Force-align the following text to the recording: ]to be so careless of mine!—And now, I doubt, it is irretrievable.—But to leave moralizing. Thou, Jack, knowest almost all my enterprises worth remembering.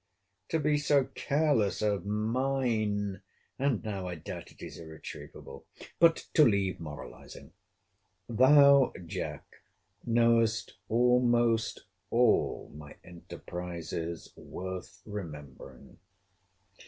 ]to 0.49 0.59
be 0.59 0.79
so 0.79 1.03
careless 1.13 1.79
of 1.79 2.07
mine!—And 2.07 3.83
now, 3.83 4.07
I 4.07 4.15
doubt, 4.15 4.51
it 4.51 4.59
is 4.63 4.79
irretrievable.—But 4.79 6.27
to 6.33 6.43
leave 6.43 6.79
moralizing. 6.79 7.53
Thou, 8.27 8.93
Jack, 9.05 9.45
knowest 10.03 10.73
almost 10.89 11.81
all 12.09 12.71
my 12.75 12.97
enterprises 13.03 14.33
worth 14.35 15.03
remembering. 15.05 15.99